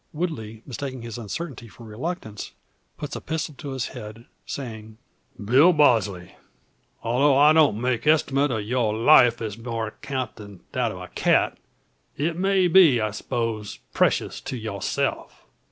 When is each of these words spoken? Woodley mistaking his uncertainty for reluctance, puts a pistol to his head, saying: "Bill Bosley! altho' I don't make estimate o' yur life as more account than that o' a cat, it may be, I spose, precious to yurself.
Woodley 0.13 0.63
mistaking 0.65 1.03
his 1.03 1.19
uncertainty 1.19 1.67
for 1.67 1.83
reluctance, 1.85 2.53
puts 2.97 3.15
a 3.15 3.21
pistol 3.21 3.53
to 3.59 3.69
his 3.69 3.89
head, 3.89 4.25
saying: 4.47 4.97
"Bill 5.45 5.73
Bosley! 5.73 6.35
altho' 7.05 7.37
I 7.37 7.53
don't 7.53 7.79
make 7.79 8.07
estimate 8.07 8.49
o' 8.49 8.57
yur 8.57 8.93
life 8.93 9.43
as 9.43 9.59
more 9.59 9.85
account 9.89 10.37
than 10.37 10.61
that 10.71 10.91
o' 10.91 11.03
a 11.03 11.07
cat, 11.09 11.59
it 12.17 12.35
may 12.35 12.67
be, 12.67 12.99
I 12.99 13.11
spose, 13.11 13.77
precious 13.93 14.41
to 14.41 14.57
yurself. 14.57 15.45